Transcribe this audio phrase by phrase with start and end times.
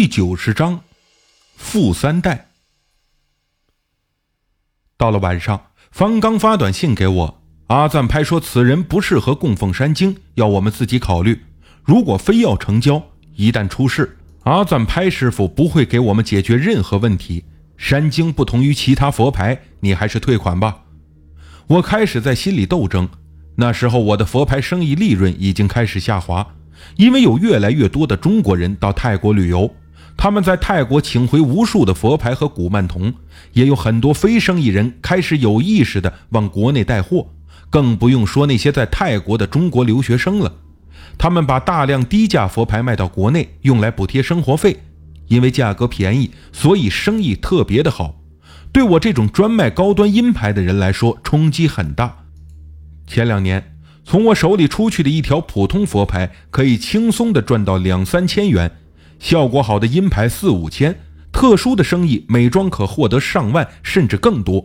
[0.00, 0.82] 第九十章，
[1.56, 2.50] 富三代。
[4.96, 11.42] 到了晚上，方刚发短信给我，阿赞拍说此人不适合供奉山精，要我们自己考虑。
[11.82, 13.02] 如果非要成交，
[13.34, 17.44] 一旦出事，阿赞拍师傅不会给我们解决任何问题。
[17.76, 20.84] 山精不同于其他佛牌，你还是退款吧。
[21.66, 23.08] 我开始在心里斗争。
[23.56, 26.54] 那时候我的佛牌生意利润已经开始下滑。
[26.94, 29.74] 因为有越来越多的中国人到泰国旅游，
[30.18, 33.14] 他们在泰国请回无数的佛牌和古曼童，
[33.52, 37.28] 也有很多非生意人开始有意识的往国内带货，
[37.70, 40.52] 更不用说那些在泰国的中国留学生了。
[41.16, 44.78] 他们把大量低价佛牌卖到国内，用来补贴生活费，
[45.28, 48.16] 因为价格便宜，所以生意特别的好。
[48.72, 52.24] 对我这种专卖高端阴牌的人来说，冲击很大。
[53.06, 53.74] 前两年。
[54.04, 58.66] 从我手里出去的一条普通佛牌，可以轻松的赚到两三千元；
[59.18, 60.98] 效果好的阴牌四五千，
[61.32, 64.64] 特殊的生意美妆可获得上万甚至更多。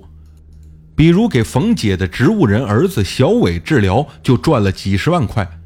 [0.95, 5.59] 比如给冯姐的植物人儿子小伟治疗，就赚了几十万块。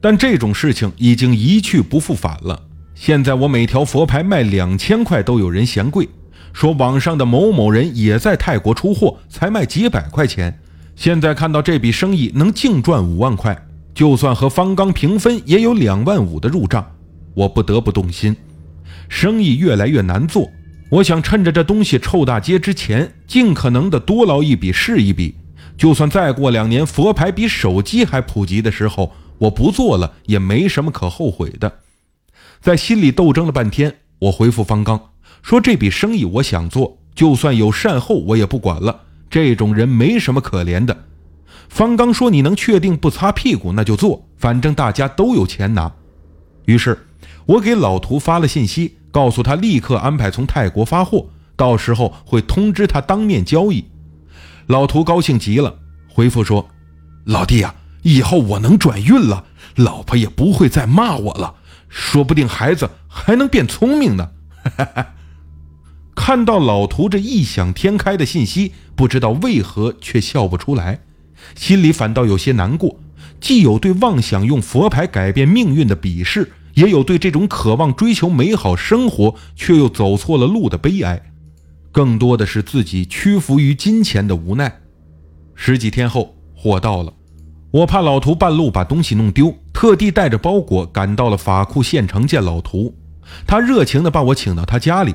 [0.00, 2.60] 但这种事情已经一去不复返了。
[2.94, 6.08] 现在我每条佛牌卖两千块都有人嫌贵，
[6.52, 10.60] 说网上的某某人也在泰国出货，才卖几百块钱。
[10.94, 16.93] 现在看到这笔生意能净赚五万块，就算和方刚平分，也有两万五的入账，
[17.34, 18.34] 我不得不动心。
[19.08, 20.50] 生意越来越难做，
[20.90, 25.34] 我想趁着这东西臭大街之前，尽可能的多捞一笔是一笔。
[25.76, 31.80] 就算再过两年佛牌比手机还普及的时候，我不做了也没什么可后悔的。
[32.60, 35.10] 在心里斗争了半天，我回复方刚
[35.42, 40.96] 说：“这笔生意我想做，就算有善后，我也不管了。”这种人没什么可怜的。
[41.68, 45.92] 方刚说：“你能确定不擦屁股，那就做，反正大家都有钱拿。”
[46.66, 46.96] 于是，
[47.46, 53.84] 我给老涂发了信息，告诉他立刻安排从泰国发货，到时候会通知他当面交易。
[54.66, 55.76] 老涂高兴极了，
[56.08, 56.68] 回复说
[57.26, 59.44] ：“老弟呀，以后我能转运了，
[59.76, 61.54] 老婆也不会再骂我了，
[61.88, 64.30] 说不定孩子还能变聪明呢。”
[64.76, 65.06] 哈哈。
[66.16, 71.00] 看到老涂这异想天开的信息，不知道为何却笑不出来，
[71.54, 73.00] 心里反倒有些难过。
[73.40, 81.20] 既有对妄想用佛牌改变命运的鄙视，也有对这种渴望追求美好生活却又走错了路的悲哀，
[81.92, 84.80] 更多的是自己屈服于金钱的无奈。
[85.54, 87.12] 十几天后，货到了，
[87.70, 92.94] 我怕老图半路把东西弄丢，特地带着包裹赶到了法库县城见老图。
[93.46, 95.14] 他热情地把我请到他家里。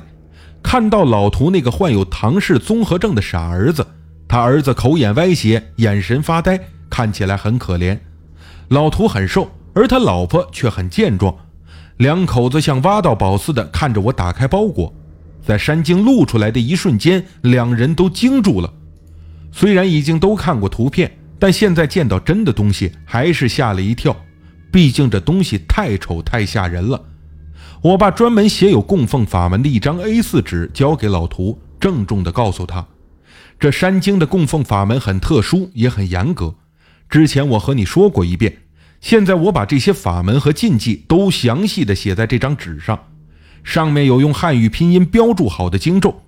[0.62, 3.86] 看到老图那个患有唐氏综合症的傻儿子，
[4.28, 6.60] 他儿子口眼歪斜，眼神发呆，
[6.90, 7.98] 看起来很可怜。
[8.68, 11.34] 老图很瘦，而他老婆却很健壮，
[12.00, 14.90] 两口子像挖到宝似的看着我打开包裹，
[15.44, 18.72] 在山精露出来的一瞬间，两人都惊住了。
[19.52, 24.16] 虽然已经都看过图片，但现在见到真的东西，还是吓了一跳。
[24.72, 27.04] 毕竟这东西太丑太吓人了。
[27.82, 32.86] 我把专门写有供奉法门的一张 A4 纸交给老涂，郑重地告诉他
[33.60, 36.54] ：“这山精的供奉法门很特殊，也很严格。
[37.10, 38.56] 之前我和你说过一遍，
[39.00, 42.98] 现在我把这些法门和禁忌都详细地写在这张纸上，
[43.64, 46.22] 上面有用汉语拼音标注好的经咒。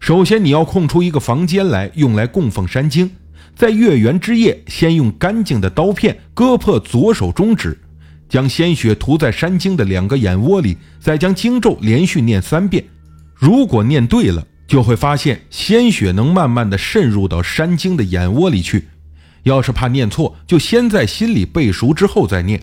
[0.00, 3.10] 首先，你要空出一个房间来，用来供奉山精。
[3.54, 7.78] 在月圆之夜，先用干净的刀片割破左手中指。”
[8.26, 12.82] 将鲜血涂在山精的两个眼窝里，再将经咒连续念三遍。
[13.34, 18.88] 如果念对了，就会发现鲜血能慢慢的渗入到山精的眼窝里去。
[19.44, 22.60] 要是怕念错，就先在心里背熟之后再念。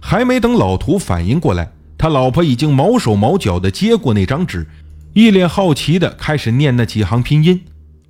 [0.00, 4.66] 还没等老涂反应过来，他老婆已经毛手毛脚的接过那张纸，
[5.14, 7.60] 一脸好奇的开始念那几行拼音。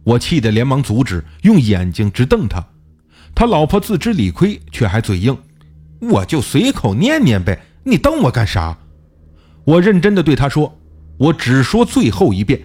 [0.05, 2.67] 我气得连忙阻止，用眼睛直瞪他。
[3.35, 5.37] 他老婆自知理亏，却还嘴硬。
[6.01, 8.79] 我就随口念念呗，你瞪我干啥？
[9.65, 10.81] 我认真的对他说
[11.19, 12.61] ：“我只说最后一遍，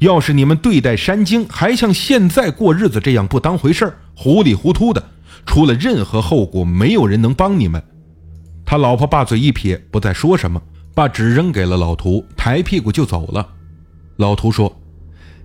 [0.00, 5.02] 要是你们对待山精还像现在过日子这样不当回事儿、糊里糊涂的，
[5.46, 7.82] 出了任何后果，没有人能帮你们。”
[8.66, 10.60] 他老婆把嘴一撇，不再说什么，
[10.94, 13.46] 把纸扔给了老涂，抬屁股就走了。
[14.16, 14.74] 老涂说：“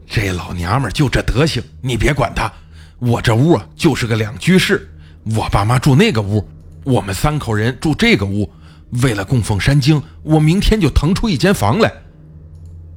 [0.07, 2.51] 这老娘们就这德行，你别管她。
[2.99, 4.89] 我这屋啊就是个两居室，
[5.35, 6.43] 我爸妈住那个屋。”
[6.83, 8.51] 我们三口人住这个屋，
[9.03, 11.93] 为了供奉山精，我明天就腾出一间房来。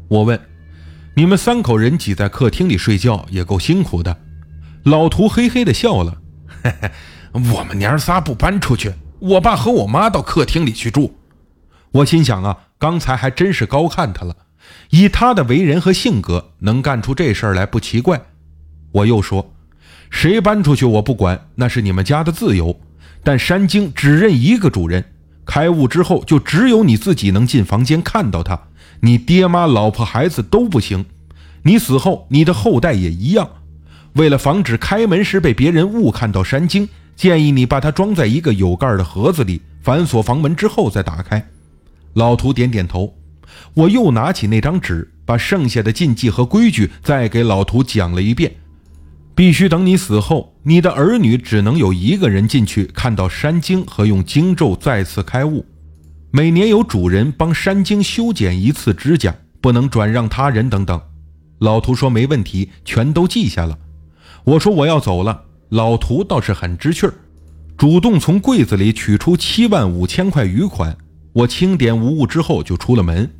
[0.08, 0.40] 我问
[1.14, 4.16] ：“你们三口人挤在客厅里睡觉也够辛苦的。”
[4.84, 6.20] 老涂嘿嘿的笑了
[6.62, 6.90] ：“嘿嘿，
[7.54, 11.14] 我们娘仨不搬出去，我爸和我妈到客厅里去住。”
[11.92, 14.36] 我心想啊，刚才还真是高看他了。
[14.90, 18.20] 以他的为人和性格，能干出这事儿来不奇怪。
[18.92, 19.54] 我又说，
[20.10, 22.80] 谁搬出去我不管，那是你们家的自由。
[23.22, 25.04] 但山精只认一个主人，
[25.46, 28.60] 开悟之后就只有你自己能进房间看到他，
[29.04, 31.04] 你爹妈、老婆、孩子都不行。
[31.62, 33.46] 你死后，你的后代也一样。
[34.14, 41.46] 为了防止开门时被别人误看到山精，建议你把它装在一个有盖的盒子里，反锁房门之后再打开。
[42.14, 43.14] 老图点点头。
[43.74, 48.50] 我又拿起那张纸，把剩下的禁忌和规矩再给老图讲了一遍。
[49.34, 55.66] 必须等你死后，你的儿女只能有一个人进去看到山精和用经咒再次开悟。
[56.36, 61.00] 每年有主人帮山精修剪一次指甲，不能转让他人等等。
[61.60, 63.78] 老图说没问题，全都记下了。
[64.42, 67.14] 我说我要走了，老图倒是很知趣儿，
[67.76, 70.96] 主动从柜子里取出七万五千块余款。
[71.32, 73.30] 我清点无误之后就出了门。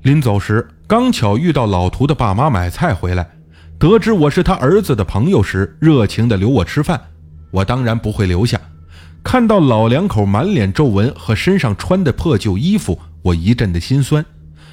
[0.00, 3.28] 临走时，刚巧遇到老图的爸妈买菜回来。
[3.78, 6.98] 得知我是他儿子的朋友时，热情地留我吃饭。
[7.50, 8.58] 我当然不会留下。
[9.30, 14.24] 看到老两口满脸皱纹和身上穿的破旧衣服，我一阵的心酸。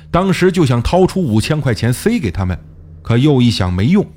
[0.09, 2.57] 当时就想掏出五千块钱塞给他们，
[3.01, 4.09] 可又一想没用，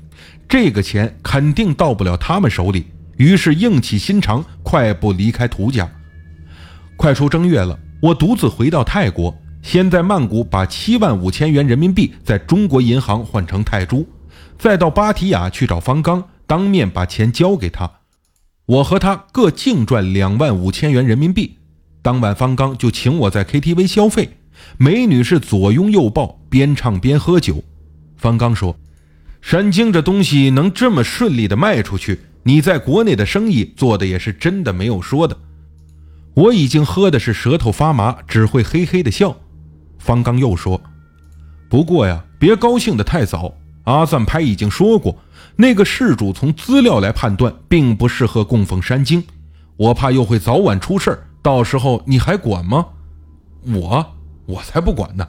[0.47, 2.85] 这个钱肯定到不了他们手里。
[3.17, 5.91] 于是硬起心肠，快步离开涂家。
[6.95, 14.07] 快出正月了，我独自回到泰国，先在曼谷把七万五千元人民币在中国银行换成泰铢。
[14.57, 17.91] 再到芭提雅去找方刚，当面把钱交给他。
[18.69, 21.57] 我和他各净赚两万五千元人民币。
[22.03, 24.37] 当晚方刚就请我在 KTV 消费，
[24.77, 27.63] 美女是左拥右抱，边唱边喝酒。
[28.15, 28.77] 方刚说
[29.41, 35.35] ：“山精这东西能这么顺利的卖出去，你在国内的生意做的也是真的没有说的。”
[36.35, 39.35] 我已经喝的是舌头发麻，只会嘿嘿的笑。
[39.97, 40.79] 方刚又说
[41.67, 43.55] ：“不过呀，别高兴的太早。”
[43.89, 45.17] 阿赞拍已经说过，
[45.55, 49.23] 那个事主从资料来判断，并不适合供奉山精。
[49.77, 52.85] 我怕又会早晚出事儿，到时候你还管吗？
[53.65, 54.05] 我
[54.45, 55.27] 我才不管呢！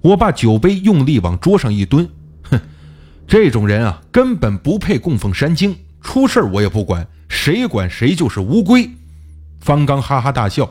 [0.00, 2.08] 我把酒杯用力往桌上一蹲，
[2.42, 2.60] 哼，
[3.28, 5.76] 这种人啊，根本不配供奉山精。
[6.02, 8.90] 出事儿我也不管，谁管谁就是乌龟。
[9.60, 10.68] 方刚哈哈大笑，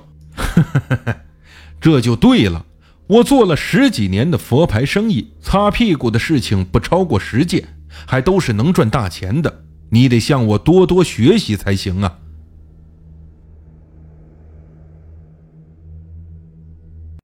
[1.82, 2.64] 这就对了。
[3.08, 7.68] 我做了十几年的佛牌生意，擦屁股的事情不超过十件，
[8.08, 9.66] 还都是能赚大钱的。
[9.90, 12.20] 你得向我多多学习才行啊！